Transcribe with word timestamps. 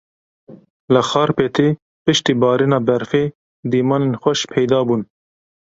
Li 0.93 1.01
Xarpêtê 1.09 1.67
piştî 2.03 2.33
barîna 2.41 2.79
berfê 2.87 3.23
dîmenên 3.71 4.13
xweş 4.21 4.39
peyda 4.51 4.79
bûn. 4.87 5.01